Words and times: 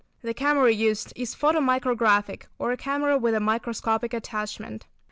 The 0.23 0.33
camera 0.33 0.71
used 0.73 1.13
is 1.15 1.35
photo 1.35 1.59
micrographic, 1.59 2.45
or 2.57 2.71
a 2.71 2.75
camera 2.75 3.19
with 3.19 3.35
a 3.35 3.39
microscopic 3.39 4.15
attachment. 4.15 4.87